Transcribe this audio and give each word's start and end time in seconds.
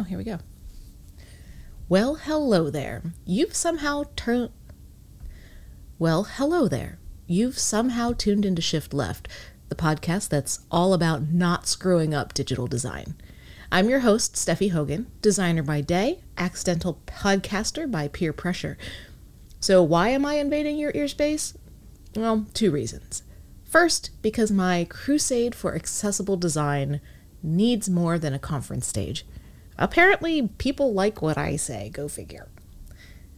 Oh, 0.00 0.04
here 0.04 0.16
we 0.16 0.24
go. 0.24 0.38
Well, 1.86 2.14
hello 2.14 2.70
there. 2.70 3.02
You've 3.26 3.54
somehow 3.54 4.04
turned. 4.16 4.48
Well, 5.98 6.22
hello 6.22 6.68
there. 6.68 6.98
You've 7.26 7.58
somehow 7.58 8.12
tuned 8.16 8.46
into 8.46 8.62
Shift 8.62 8.94
Left, 8.94 9.28
the 9.68 9.74
podcast 9.74 10.30
that's 10.30 10.60
all 10.70 10.94
about 10.94 11.28
not 11.28 11.68
screwing 11.68 12.14
up 12.14 12.32
digital 12.32 12.66
design. 12.66 13.14
I'm 13.70 13.90
your 13.90 14.00
host, 14.00 14.36
Stephy 14.36 14.70
Hogan, 14.70 15.06
designer 15.20 15.62
by 15.62 15.82
day, 15.82 16.20
accidental 16.38 17.02
podcaster 17.04 17.88
by 17.90 18.08
peer 18.08 18.32
pressure. 18.32 18.78
So, 19.60 19.82
why 19.82 20.08
am 20.08 20.24
I 20.24 20.36
invading 20.36 20.78
your 20.78 20.92
ear 20.94 21.08
space? 21.08 21.58
Well, 22.16 22.46
two 22.54 22.70
reasons. 22.70 23.22
First, 23.64 24.12
because 24.22 24.50
my 24.50 24.86
crusade 24.88 25.54
for 25.54 25.74
accessible 25.74 26.38
design 26.38 27.02
needs 27.42 27.90
more 27.90 28.18
than 28.18 28.32
a 28.32 28.38
conference 28.38 28.86
stage. 28.86 29.26
Apparently, 29.80 30.46
people 30.46 30.92
like 30.92 31.22
what 31.22 31.38
I 31.38 31.56
say, 31.56 31.88
go 31.88 32.06
figure. 32.06 32.48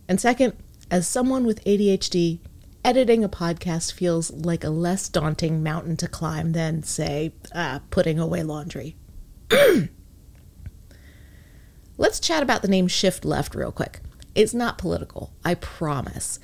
And 0.09 0.21
second, 0.21 0.55
as 0.91 1.07
someone 1.07 1.47
with 1.47 1.65
ADHD, 1.65 2.41
editing 2.85 3.23
a 3.23 3.29
podcast 3.29 3.93
feels 3.93 4.33
like 4.33 4.65
a 4.65 4.71
less 4.71 5.09
daunting 5.09 5.63
mountain 5.63 5.97
to 5.99 6.09
climb 6.09 6.51
than, 6.51 6.83
say, 6.83 7.33
uh, 7.55 7.79
putting 7.91 8.19
away 8.19 8.43
laundry. 8.43 8.97
Let's 11.97 12.19
chat 12.19 12.43
about 12.43 12.63
the 12.63 12.69
name 12.69 12.89
Shift 12.89 13.25
Left 13.25 13.55
real 13.55 13.71
quick. 13.71 14.01
It's 14.35 14.53
not 14.53 14.79
political, 14.79 15.33
I 15.45 15.55
promise. 15.55 16.41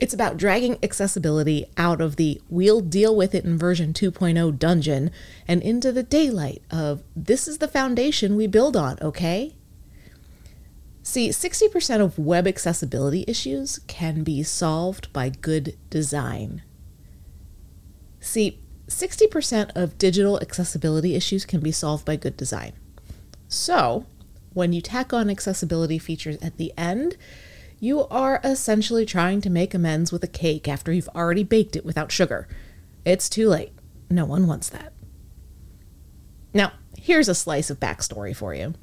It's 0.00 0.14
about 0.14 0.36
dragging 0.36 0.78
accessibility 0.82 1.66
out 1.76 2.00
of 2.00 2.16
the 2.16 2.40
we'll 2.48 2.80
deal 2.80 3.16
with 3.16 3.34
it 3.34 3.44
in 3.44 3.58
version 3.58 3.92
2.0 3.92 4.58
dungeon 4.58 5.10
and 5.48 5.60
into 5.60 5.90
the 5.90 6.04
daylight 6.04 6.62
of 6.70 7.02
this 7.16 7.48
is 7.48 7.58
the 7.58 7.66
foundation 7.66 8.36
we 8.36 8.46
build 8.46 8.76
on, 8.76 8.96
okay? 9.02 9.56
See, 11.02 11.30
60% 11.30 12.00
of 12.00 12.18
web 12.18 12.46
accessibility 12.46 13.24
issues 13.26 13.80
can 13.86 14.22
be 14.22 14.42
solved 14.42 15.12
by 15.12 15.30
good 15.30 15.76
design. 15.90 16.62
See, 18.20 18.60
60% 18.88 19.70
of 19.74 19.98
digital 19.98 20.38
accessibility 20.40 21.14
issues 21.14 21.44
can 21.44 21.60
be 21.60 21.72
solved 21.72 22.04
by 22.04 22.16
good 22.16 22.36
design. 22.36 22.72
So, 23.48 24.06
when 24.52 24.72
you 24.72 24.80
tack 24.80 25.12
on 25.12 25.30
accessibility 25.30 25.98
features 25.98 26.36
at 26.42 26.56
the 26.56 26.72
end, 26.76 27.16
you 27.80 28.06
are 28.08 28.40
essentially 28.42 29.06
trying 29.06 29.40
to 29.40 29.50
make 29.50 29.74
amends 29.74 30.10
with 30.10 30.24
a 30.24 30.28
cake 30.28 30.66
after 30.66 30.92
you've 30.92 31.08
already 31.10 31.44
baked 31.44 31.76
it 31.76 31.84
without 31.84 32.10
sugar. 32.10 32.48
It's 33.04 33.28
too 33.28 33.48
late. 33.48 33.72
No 34.10 34.24
one 34.24 34.46
wants 34.46 34.68
that. 34.70 34.92
Now, 36.52 36.72
here's 36.96 37.28
a 37.28 37.34
slice 37.34 37.70
of 37.70 37.78
backstory 37.78 38.34
for 38.34 38.54
you. 38.54 38.74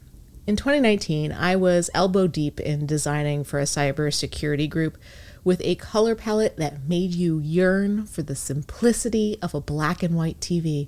In 0.47 0.55
2019, 0.55 1.31
I 1.31 1.55
was 1.55 1.89
elbow 1.93 2.27
deep 2.27 2.59
in 2.59 2.85
designing 2.85 3.43
for 3.43 3.59
a 3.59 3.63
cybersecurity 3.63 4.69
group 4.69 4.97
with 5.43 5.59
a 5.63 5.75
color 5.75 6.15
palette 6.15 6.57
that 6.57 6.87
made 6.87 7.13
you 7.13 7.39
yearn 7.39 8.05
for 8.05 8.21
the 8.21 8.35
simplicity 8.35 9.37
of 9.41 9.53
a 9.53 9.61
black 9.61 10.03
and 10.03 10.15
white 10.15 10.39
TV 10.39 10.87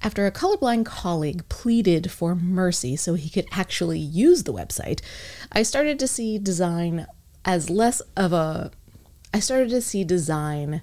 After 0.00 0.26
a 0.26 0.32
colorblind 0.32 0.86
colleague 0.86 1.48
pleaded 1.48 2.10
for 2.10 2.34
mercy 2.34 2.94
so 2.94 3.14
he 3.14 3.28
could 3.28 3.46
actually 3.50 3.98
use 3.98 4.44
the 4.44 4.52
website, 4.52 5.00
I 5.50 5.62
started 5.64 5.98
to 5.98 6.06
see 6.06 6.38
design 6.38 7.06
as 7.44 7.68
less 7.68 8.00
of 8.16 8.32
a. 8.32 8.70
I 9.34 9.40
started 9.40 9.70
to 9.70 9.82
see 9.82 10.04
design 10.04 10.82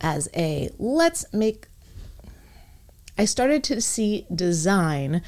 as 0.00 0.28
a 0.36 0.70
let's 0.78 1.24
make. 1.32 1.66
I 3.18 3.24
started 3.24 3.64
to 3.64 3.80
see 3.80 4.26
design 4.32 5.22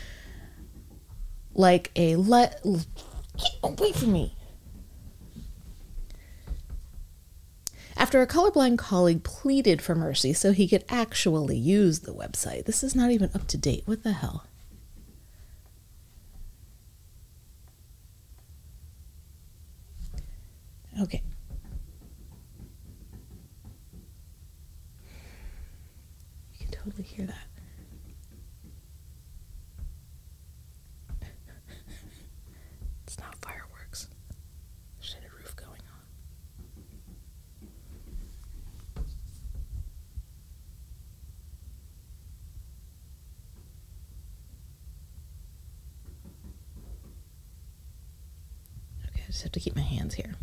like 1.52 1.90
a 1.96 2.16
let. 2.16 2.62
Get 2.62 3.56
away 3.64 3.90
from 3.92 4.12
me. 4.12 4.36
After 7.96 8.20
a 8.20 8.26
colorblind 8.26 8.78
colleague 8.78 9.22
pleaded 9.22 9.80
for 9.80 9.94
mercy 9.94 10.32
so 10.32 10.52
he 10.52 10.68
could 10.68 10.84
actually 10.88 11.56
use 11.56 12.00
the 12.00 12.12
website. 12.12 12.64
This 12.64 12.82
is 12.82 12.94
not 12.94 13.10
even 13.10 13.30
up 13.34 13.46
to 13.48 13.56
date. 13.56 13.82
What 13.86 14.02
the 14.02 14.12
hell? 14.12 14.46
Okay. 21.00 21.22
You 26.52 26.66
can 26.66 26.70
totally 26.70 27.02
hear 27.02 27.26
that. 27.26 27.48
Just 49.34 49.42
have 49.42 49.52
to 49.52 49.58
keep 49.58 49.74
my 49.74 49.82
hands 49.82 50.14
here. 50.14 50.36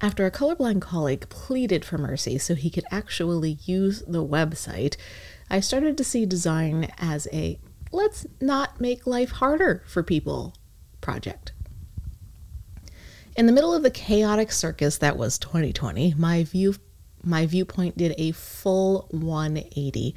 After 0.00 0.24
a 0.24 0.30
colorblind 0.30 0.80
colleague 0.80 1.28
pleaded 1.28 1.84
for 1.84 1.98
mercy 1.98 2.38
so 2.38 2.54
he 2.54 2.70
could 2.70 2.86
actually 2.90 3.58
use 3.64 4.02
the 4.06 4.24
website, 4.24 4.96
I 5.50 5.60
started 5.60 5.98
to 5.98 6.04
see 6.04 6.24
design 6.24 6.90
as 6.96 7.28
a 7.34 7.58
let's 7.92 8.26
not 8.40 8.80
make 8.80 9.06
life 9.06 9.32
harder 9.32 9.82
for 9.86 10.02
people 10.02 10.54
project. 11.02 11.52
In 13.36 13.44
the 13.44 13.52
middle 13.52 13.74
of 13.74 13.82
the 13.82 13.90
chaotic 13.90 14.52
circus 14.52 14.96
that 14.98 15.18
was 15.18 15.38
2020, 15.38 16.14
my 16.16 16.44
view 16.44 16.76
my 17.22 17.44
viewpoint 17.44 17.98
did 17.98 18.14
a 18.16 18.32
full 18.32 19.06
180. 19.10 20.14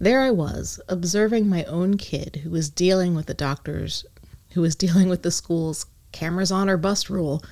There 0.00 0.22
I 0.22 0.30
was, 0.30 0.80
observing 0.88 1.48
my 1.48 1.64
own 1.64 1.98
kid 1.98 2.40
who 2.44 2.50
was 2.50 2.70
dealing 2.70 3.14
with 3.14 3.26
the 3.26 3.34
doctor's 3.34 4.06
who 4.54 4.62
was 4.62 4.74
dealing 4.76 5.08
with 5.08 5.22
the 5.22 5.30
school's 5.30 5.86
cameras 6.12 6.50
on 6.50 6.68
or 6.68 6.76
bust 6.76 7.10
rule, 7.10 7.42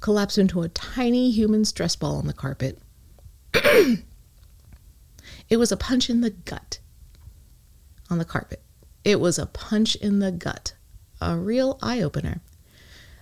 collapsed 0.00 0.38
into 0.38 0.62
a 0.62 0.68
tiny 0.68 1.30
human 1.30 1.64
stress 1.64 1.96
ball 1.96 2.16
on 2.16 2.26
the 2.26 2.32
carpet. 2.32 2.78
it 3.54 4.02
was 5.56 5.72
a 5.72 5.76
punch 5.76 6.08
in 6.08 6.20
the 6.20 6.30
gut 6.30 6.78
on 8.10 8.18
the 8.18 8.24
carpet. 8.24 8.62
It 9.04 9.20
was 9.20 9.38
a 9.38 9.46
punch 9.46 9.96
in 9.96 10.18
the 10.18 10.30
gut, 10.30 10.74
a 11.20 11.36
real 11.36 11.78
eye 11.82 12.02
opener. 12.02 12.40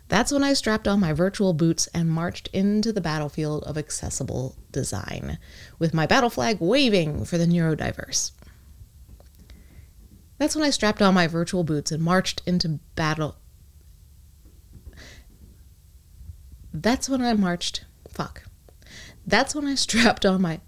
That's 0.09 0.33
when 0.33 0.45
I 0.45 0.53
strapped 0.53 0.87
on 0.87 1.01
my 1.01 1.13
virtual 1.13 1.55
boots 1.55 1.89
and 1.95 2.09
marched 2.09 2.49
into 2.49 2.93
the 2.93 3.01
battlefield 3.01 3.65
of 3.65 3.79
accessible 3.79 4.57
design, 4.71 5.39
with 5.79 5.95
my 5.95 6.07
battle 6.07 6.31
flag 6.31 6.59
waving 6.61 7.25
for 7.25 7.39
the 7.39 7.47
neurodiverse. 7.47 8.33
That's 10.39 10.57
when 10.57 10.65
I 10.65 10.71
strapped 10.71 11.01
on 11.01 11.15
my 11.15 11.27
virtual 11.27 11.65
boots 11.65 11.93
and 11.93 12.03
marched 12.03 12.43
into 12.47 12.81
battle. 12.97 13.37
That's 16.73 17.09
when 17.09 17.23
I 17.23 17.33
marched. 17.35 17.85
Fuck. 18.09 18.45
That's 19.25 19.55
when 19.55 19.67
I 19.67 19.75
strapped 19.77 20.27
on 20.27 20.43
my. 20.43 20.61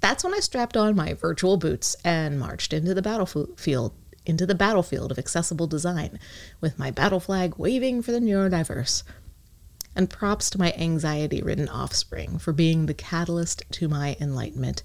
That's 0.00 0.22
when 0.22 0.34
I 0.34 0.40
strapped 0.40 0.76
on 0.76 0.94
my 0.94 1.14
virtual 1.14 1.56
boots 1.56 1.96
and 2.04 2.38
marched 2.38 2.74
into 2.74 2.92
the 2.92 3.00
battlefield, 3.00 3.94
into 4.26 4.44
the 4.44 4.54
battlefield 4.54 5.10
of 5.10 5.18
accessible 5.18 5.66
design, 5.66 6.18
with 6.60 6.78
my 6.78 6.90
battle 6.90 7.20
flag 7.20 7.54
waving 7.56 8.02
for 8.02 8.12
the 8.12 8.20
neurodiverse. 8.20 9.02
And 9.96 10.10
props 10.10 10.50
to 10.50 10.58
my 10.58 10.74
anxiety 10.76 11.40
ridden 11.40 11.68
offspring 11.68 12.38
for 12.38 12.52
being 12.52 12.84
the 12.84 12.94
catalyst 12.94 13.62
to 13.72 13.88
my 13.88 14.16
enlightenment. 14.20 14.82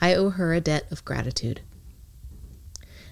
I 0.00 0.14
owe 0.14 0.30
her 0.30 0.54
a 0.54 0.60
debt 0.60 0.86
of 0.90 1.04
gratitude. 1.04 1.60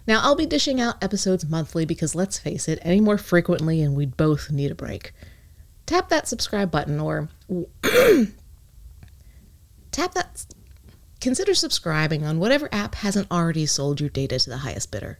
Now, 0.09 0.23
I'll 0.23 0.35
be 0.35 0.47
dishing 0.47 0.81
out 0.81 1.05
episodes 1.05 1.47
monthly 1.47 1.85
because 1.85 2.15
let's 2.15 2.39
face 2.39 2.67
it, 2.67 2.79
any 2.81 2.99
more 2.99 3.19
frequently 3.19 3.83
and 3.83 3.95
we'd 3.95 4.17
both 4.17 4.51
need 4.51 4.71
a 4.71 4.75
break. 4.75 5.13
Tap 5.85 6.09
that 6.09 6.27
subscribe 6.27 6.71
button 6.71 6.99
or 6.99 7.29
tap 9.93 10.15
that. 10.15 10.47
Consider 11.21 11.53
subscribing 11.53 12.25
on 12.25 12.39
whatever 12.39 12.71
app 12.73 12.95
hasn't 12.95 13.31
already 13.31 13.67
sold 13.67 14.01
your 14.01 14.09
data 14.09 14.39
to 14.39 14.49
the 14.49 14.57
highest 14.59 14.91
bidder. 14.91 15.19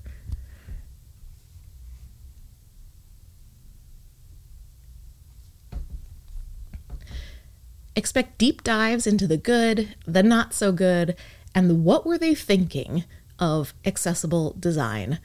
Expect 7.95 8.39
deep 8.39 8.65
dives 8.65 9.07
into 9.07 9.27
the 9.27 9.37
good, 9.37 9.95
the 10.07 10.23
not 10.23 10.55
so 10.55 10.73
good, 10.73 11.15
and 11.55 11.69
the 11.69 11.75
what 11.75 12.07
were 12.07 12.17
they 12.17 12.35
thinking 12.35 13.05
of 13.39 13.75
accessible 13.85 14.57
design. 14.59 15.19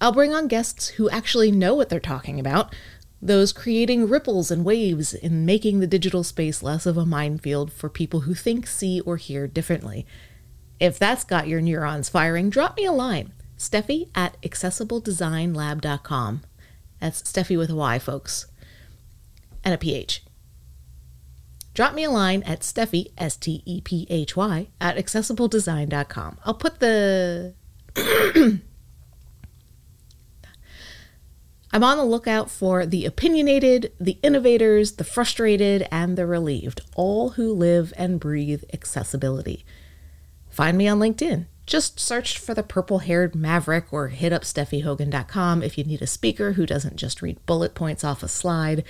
I'll 0.00 0.12
bring 0.12 0.32
on 0.32 0.48
guests 0.48 0.88
who 0.88 1.10
actually 1.10 1.50
know 1.50 1.74
what 1.74 1.88
they're 1.88 2.00
talking 2.00 2.40
about, 2.40 2.74
those 3.20 3.52
creating 3.52 4.08
ripples 4.08 4.50
and 4.50 4.64
waves 4.64 5.12
in 5.12 5.44
making 5.44 5.80
the 5.80 5.86
digital 5.86 6.24
space 6.24 6.62
less 6.62 6.86
of 6.86 6.96
a 6.96 7.04
minefield 7.04 7.72
for 7.72 7.90
people 7.90 8.20
who 8.20 8.34
think, 8.34 8.66
see, 8.66 9.00
or 9.00 9.18
hear 9.18 9.46
differently. 9.46 10.06
If 10.78 10.98
that's 10.98 11.24
got 11.24 11.46
your 11.46 11.60
neurons 11.60 12.08
firing, 12.08 12.48
drop 12.48 12.78
me 12.78 12.86
a 12.86 12.92
line. 12.92 13.34
Stephy 13.58 14.08
at 14.14 14.40
accessibledesignlab.com. 14.40 16.42
That's 16.98 17.22
Stephy 17.22 17.58
with 17.58 17.68
a 17.68 17.74
Y, 17.74 17.98
folks, 17.98 18.46
and 19.62 19.74
a 19.74 19.78
PH. 19.78 20.24
Drop 21.80 21.94
me 21.94 22.04
a 22.04 22.10
line 22.10 22.42
at 22.42 22.60
Stephy, 22.60 23.10
S 23.16 23.36
T 23.36 23.62
E 23.64 23.80
P 23.80 24.06
H 24.10 24.36
Y, 24.36 24.68
at 24.82 24.98
accessibledesign.com. 24.98 26.36
I'll 26.44 26.52
put 26.52 26.78
the. 26.78 27.54
I'm 31.72 31.82
on 31.82 31.96
the 31.96 32.04
lookout 32.04 32.50
for 32.50 32.84
the 32.84 33.06
opinionated, 33.06 33.94
the 33.98 34.18
innovators, 34.22 34.96
the 34.96 35.04
frustrated, 35.04 35.88
and 35.90 36.18
the 36.18 36.26
relieved, 36.26 36.82
all 36.96 37.30
who 37.30 37.50
live 37.50 37.94
and 37.96 38.20
breathe 38.20 38.62
accessibility. 38.74 39.64
Find 40.50 40.76
me 40.76 40.86
on 40.86 40.98
LinkedIn. 40.98 41.46
Just 41.64 41.98
search 41.98 42.38
for 42.38 42.52
the 42.52 42.62
purple 42.62 42.98
haired 42.98 43.34
maverick 43.34 43.90
or 43.90 44.08
hit 44.08 44.34
up 44.34 44.42
stephyhogan.com 44.42 45.62
if 45.62 45.78
you 45.78 45.84
need 45.84 46.02
a 46.02 46.06
speaker 46.06 46.52
who 46.52 46.66
doesn't 46.66 46.96
just 46.96 47.22
read 47.22 47.46
bullet 47.46 47.74
points 47.74 48.04
off 48.04 48.22
a 48.22 48.28
slide. 48.28 48.84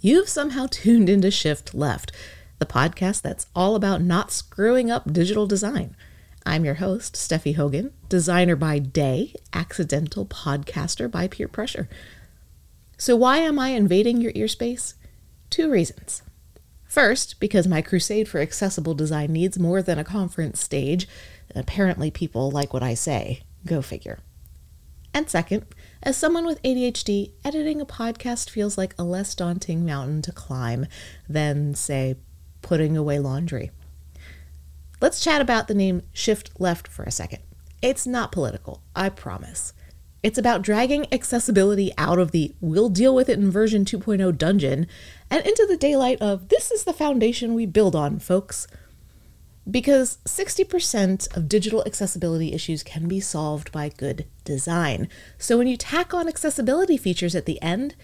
you've 0.00 0.28
somehow 0.28 0.68
tuned 0.70 1.08
into 1.08 1.30
Shift 1.30 1.74
Left, 1.74 2.12
the 2.60 2.66
podcast 2.66 3.22
that's 3.22 3.48
all 3.54 3.74
about 3.74 4.00
not 4.00 4.30
screwing 4.30 4.92
up 4.92 5.12
digital 5.12 5.48
design. 5.48 5.96
I'm 6.46 6.64
your 6.64 6.74
host, 6.74 7.14
Stephy 7.14 7.56
Hogan, 7.56 7.92
designer 8.08 8.54
by 8.54 8.78
day, 8.78 9.34
accidental 9.52 10.24
podcaster 10.24 11.10
by 11.10 11.26
peer 11.26 11.48
pressure. 11.48 11.88
So, 12.96 13.16
why 13.16 13.38
am 13.38 13.58
I 13.58 13.70
invading 13.70 14.20
your 14.20 14.32
ear 14.36 14.48
space? 14.48 14.94
Two 15.50 15.68
reasons. 15.68 16.22
First, 16.86 17.40
because 17.40 17.66
my 17.66 17.82
crusade 17.82 18.28
for 18.28 18.40
accessible 18.40 18.94
design 18.94 19.32
needs 19.32 19.58
more 19.58 19.82
than 19.82 19.98
a 19.98 20.04
conference 20.04 20.60
stage. 20.60 21.08
Apparently, 21.56 22.10
people 22.10 22.52
like 22.52 22.72
what 22.72 22.84
I 22.84 22.94
say. 22.94 23.42
Go 23.66 23.82
figure. 23.82 24.20
And 25.12 25.28
second, 25.28 25.66
as 26.02 26.16
someone 26.16 26.46
with 26.46 26.62
ADHD, 26.62 27.32
editing 27.44 27.80
a 27.80 27.86
podcast 27.86 28.48
feels 28.48 28.78
like 28.78 28.94
a 28.98 29.04
less 29.04 29.34
daunting 29.34 29.84
mountain 29.84 30.22
to 30.22 30.32
climb 30.32 30.86
than, 31.28 31.74
say, 31.74 32.16
putting 32.62 32.96
away 32.96 33.18
laundry. 33.18 33.70
Let's 35.00 35.20
chat 35.20 35.40
about 35.40 35.68
the 35.68 35.74
name 35.74 36.02
Shift 36.12 36.50
Left 36.58 36.88
for 36.88 37.02
a 37.02 37.10
second. 37.10 37.42
It's 37.82 38.06
not 38.06 38.32
political, 38.32 38.82
I 38.94 39.08
promise. 39.08 39.72
It's 40.22 40.38
about 40.38 40.60
dragging 40.62 41.10
accessibility 41.12 41.92
out 41.96 42.18
of 42.18 42.30
the 42.30 42.54
we'll 42.60 42.90
deal 42.90 43.14
with 43.14 43.30
it 43.30 43.38
in 43.38 43.50
version 43.50 43.86
2.0 43.86 44.36
dungeon 44.36 44.86
and 45.30 45.46
into 45.46 45.66
the 45.66 45.78
daylight 45.78 46.20
of 46.20 46.48
this 46.48 46.70
is 46.70 46.84
the 46.84 46.92
foundation 46.92 47.54
we 47.54 47.64
build 47.64 47.96
on, 47.96 48.18
folks. 48.18 48.66
Because 49.70 50.18
60% 50.26 51.36
of 51.36 51.48
digital 51.48 51.84
accessibility 51.86 52.52
issues 52.52 52.82
can 52.82 53.06
be 53.06 53.20
solved 53.20 53.70
by 53.70 53.90
good 53.90 54.26
design. 54.42 55.08
So 55.38 55.58
when 55.58 55.66
you 55.66 55.76
tack 55.76 56.12
on 56.12 56.26
accessibility 56.26 56.96
features 56.96 57.34
at 57.34 57.46
the 57.46 57.60
end, 57.62 57.94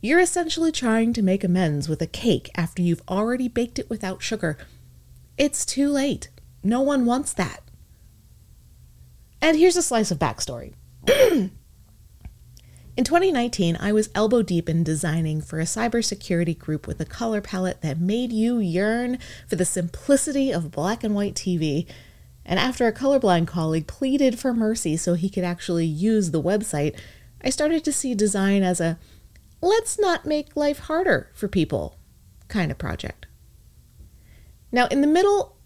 you're 0.00 0.20
essentially 0.20 0.72
trying 0.72 1.12
to 1.12 1.22
make 1.22 1.44
amends 1.44 1.88
with 1.88 2.00
a 2.00 2.06
cake 2.06 2.50
after 2.56 2.80
you've 2.80 3.02
already 3.08 3.48
baked 3.48 3.78
it 3.78 3.90
without 3.90 4.22
sugar. 4.22 4.56
It's 5.36 5.66
too 5.66 5.90
late. 5.90 6.30
No 6.62 6.80
one 6.80 7.04
wants 7.04 7.32
that. 7.34 7.62
And 9.42 9.58
here's 9.58 9.76
a 9.76 9.82
slice 9.82 10.10
of 10.10 10.18
backstory. 10.18 10.74
in 12.96 13.04
2019, 13.04 13.76
I 13.80 13.92
was 13.92 14.10
elbow 14.14 14.42
deep 14.42 14.68
in 14.68 14.82
designing 14.82 15.40
for 15.40 15.60
a 15.60 15.64
cybersecurity 15.64 16.58
group 16.58 16.86
with 16.86 17.00
a 17.00 17.04
color 17.04 17.40
palette 17.40 17.82
that 17.82 18.00
made 18.00 18.32
you 18.32 18.58
yearn 18.58 19.18
for 19.46 19.56
the 19.56 19.64
simplicity 19.64 20.52
of 20.52 20.70
black 20.70 21.04
and 21.04 21.14
white 21.14 21.34
TV. 21.34 21.86
And 22.44 22.58
after 22.58 22.86
a 22.86 22.92
colorblind 22.92 23.46
colleague 23.46 23.86
pleaded 23.86 24.38
for 24.38 24.52
mercy 24.52 24.96
so 24.96 25.14
he 25.14 25.30
could 25.30 25.44
actually 25.44 25.86
use 25.86 26.30
the 26.30 26.42
website, 26.42 26.98
I 27.42 27.50
started 27.50 27.84
to 27.84 27.92
see 27.92 28.14
design 28.14 28.62
as 28.62 28.80
a 28.80 28.98
let's 29.62 29.98
not 29.98 30.26
make 30.26 30.56
life 30.56 30.80
harder 30.80 31.30
for 31.34 31.48
people 31.48 31.96
kind 32.48 32.70
of 32.70 32.78
project. 32.78 33.26
Now, 34.72 34.86
in 34.86 35.00
the 35.00 35.06
middle 35.06 35.56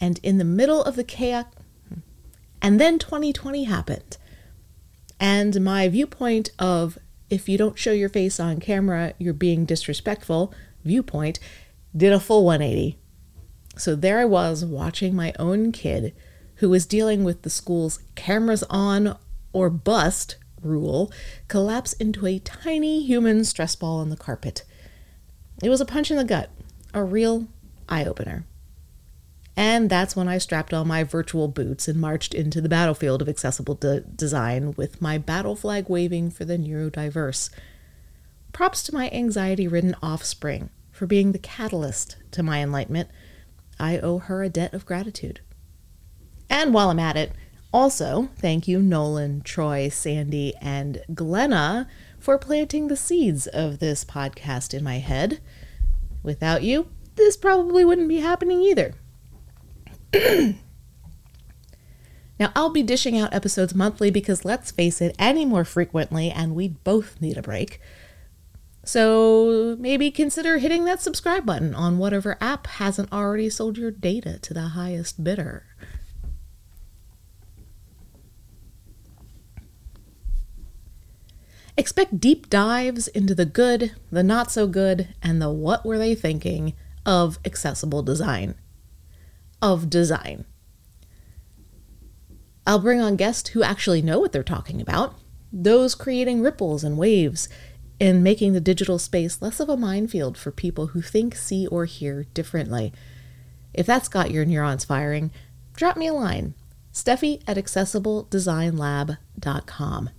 and 0.00 0.20
in 0.22 0.38
the 0.38 0.44
middle 0.44 0.82
of 0.82 0.96
the 0.96 1.04
chaos, 1.04 1.46
hmm, 1.88 2.00
and 2.62 2.80
then 2.80 2.98
2020 2.98 3.64
happened. 3.64 4.16
And 5.20 5.62
my 5.62 5.88
viewpoint 5.88 6.50
of 6.58 6.98
if 7.30 7.48
you 7.48 7.56
don't 7.56 7.78
show 7.78 7.92
your 7.92 8.08
face 8.08 8.38
on 8.38 8.60
camera, 8.60 9.14
you're 9.18 9.32
being 9.32 9.64
disrespectful 9.64 10.52
viewpoint 10.84 11.38
did 11.96 12.12
a 12.12 12.20
full 12.20 12.44
180. 12.44 12.98
So 13.76 13.94
there 13.94 14.18
I 14.18 14.24
was 14.24 14.64
watching 14.64 15.14
my 15.14 15.32
own 15.38 15.72
kid 15.72 16.14
who 16.56 16.68
was 16.70 16.86
dealing 16.86 17.24
with 17.24 17.42
the 17.42 17.50
school's 17.50 18.00
cameras 18.14 18.62
on 18.70 19.16
or 19.52 19.70
bust 19.70 20.36
rule 20.62 21.12
collapse 21.48 21.92
into 21.94 22.26
a 22.26 22.38
tiny 22.38 23.04
human 23.04 23.44
stress 23.44 23.76
ball 23.76 24.00
on 24.00 24.10
the 24.10 24.16
carpet. 24.16 24.64
It 25.62 25.68
was 25.68 25.80
a 25.80 25.86
punch 25.86 26.10
in 26.10 26.16
the 26.16 26.24
gut, 26.24 26.50
a 26.92 27.02
real 27.02 27.48
eye 27.88 28.04
opener. 28.04 28.44
And 29.56 29.88
that's 29.88 30.16
when 30.16 30.28
I 30.28 30.38
strapped 30.38 30.74
on 30.74 30.88
my 30.88 31.04
virtual 31.04 31.46
boots 31.46 31.86
and 31.86 32.00
marched 32.00 32.34
into 32.34 32.60
the 32.60 32.68
battlefield 32.68 33.22
of 33.22 33.28
accessible 33.28 33.76
de- 33.76 34.00
design 34.00 34.72
with 34.76 35.00
my 35.00 35.16
battle 35.16 35.54
flag 35.54 35.88
waving 35.88 36.30
for 36.30 36.44
the 36.44 36.58
neurodiverse. 36.58 37.50
Props 38.52 38.82
to 38.84 38.94
my 38.94 39.10
anxiety 39.10 39.68
ridden 39.68 39.94
offspring 40.02 40.70
for 40.90 41.06
being 41.06 41.32
the 41.32 41.38
catalyst 41.38 42.16
to 42.32 42.42
my 42.42 42.62
enlightenment. 42.62 43.08
I 43.78 43.98
owe 43.98 44.18
her 44.18 44.42
a 44.42 44.48
debt 44.48 44.74
of 44.74 44.86
gratitude. 44.86 45.40
And 46.50 46.74
while 46.74 46.90
I'm 46.90 46.98
at 46.98 47.16
it, 47.16 47.32
also 47.72 48.30
thank 48.36 48.68
you, 48.68 48.80
Nolan, 48.80 49.40
Troy, 49.42 49.88
Sandy, 49.88 50.54
and 50.60 51.02
Glenna 51.12 51.88
for 52.18 52.38
planting 52.38 52.88
the 52.88 52.96
seeds 52.96 53.46
of 53.48 53.78
this 53.78 54.04
podcast 54.04 54.72
in 54.72 54.84
my 54.84 54.98
head. 54.98 55.40
Without 56.22 56.62
you, 56.62 56.88
this 57.16 57.36
probably 57.36 57.84
wouldn't 57.84 58.08
be 58.08 58.20
happening 58.20 58.62
either. 58.62 58.94
now, 62.38 62.52
I'll 62.54 62.70
be 62.70 62.82
dishing 62.82 63.18
out 63.18 63.34
episodes 63.34 63.74
monthly 63.74 64.10
because 64.10 64.44
let's 64.44 64.70
face 64.70 65.00
it, 65.00 65.14
any 65.18 65.44
more 65.44 65.64
frequently, 65.64 66.30
and 66.30 66.54
we 66.54 66.68
both 66.68 67.20
need 67.20 67.36
a 67.36 67.42
break. 67.42 67.80
So 68.84 69.76
maybe 69.78 70.10
consider 70.10 70.58
hitting 70.58 70.84
that 70.84 71.00
subscribe 71.00 71.46
button 71.46 71.74
on 71.74 71.98
whatever 71.98 72.36
app 72.40 72.66
hasn't 72.66 73.12
already 73.12 73.48
sold 73.48 73.78
your 73.78 73.90
data 73.90 74.38
to 74.40 74.52
the 74.52 74.68
highest 74.68 75.24
bidder. 75.24 75.64
Expect 81.76 82.20
deep 82.20 82.48
dives 82.50 83.08
into 83.08 83.34
the 83.34 83.46
good, 83.46 83.96
the 84.12 84.22
not 84.22 84.52
so 84.52 84.68
good, 84.68 85.08
and 85.22 85.42
the 85.42 85.50
what 85.50 85.84
were 85.84 85.98
they 85.98 86.14
thinking 86.14 86.74
of 87.04 87.38
accessible 87.44 88.02
design. 88.02 88.54
Of 89.64 89.88
design. 89.88 90.44
I'll 92.66 92.80
bring 92.80 93.00
on 93.00 93.16
guests 93.16 93.48
who 93.48 93.62
actually 93.62 94.02
know 94.02 94.18
what 94.18 94.30
they're 94.30 94.42
talking 94.42 94.78
about, 94.78 95.14
those 95.50 95.94
creating 95.94 96.42
ripples 96.42 96.84
and 96.84 96.98
waves 96.98 97.48
in 97.98 98.22
making 98.22 98.52
the 98.52 98.60
digital 98.60 98.98
space 98.98 99.40
less 99.40 99.60
of 99.60 99.70
a 99.70 99.76
minefield 99.78 100.36
for 100.36 100.50
people 100.50 100.88
who 100.88 101.00
think, 101.00 101.34
see, 101.34 101.66
or 101.68 101.86
hear 101.86 102.24
differently. 102.34 102.92
If 103.72 103.86
that's 103.86 104.08
got 104.08 104.30
your 104.30 104.44
neurons 104.44 104.84
firing, 104.84 105.30
drop 105.72 105.96
me 105.96 106.08
a 106.08 106.12
line. 106.12 106.52
Stephy 106.92 107.42
at 107.46 107.56
accessibledesignlab.com. 107.56 110.10